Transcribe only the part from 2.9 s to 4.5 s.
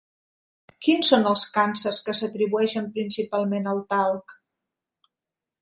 principalment al talc?